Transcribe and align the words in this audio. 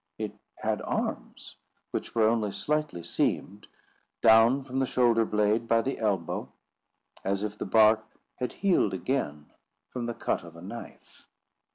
It 0.17 0.33
had 0.55 0.81
arms, 0.81 1.57
which 1.91 2.15
were 2.15 2.27
only 2.27 2.51
slightly 2.51 3.03
seamed, 3.03 3.67
down 4.23 4.63
from 4.63 4.79
the 4.79 4.87
shoulder 4.87 5.25
blade 5.25 5.67
by 5.67 5.83
the 5.83 5.99
elbow, 5.99 6.51
as 7.23 7.43
if 7.43 7.55
the 7.55 7.67
bark 7.67 8.03
had 8.37 8.51
healed 8.65 8.95
again 8.95 9.51
from 9.91 10.07
the 10.07 10.15
cut 10.15 10.43
of 10.43 10.55
a 10.55 10.61
knife. 10.63 11.27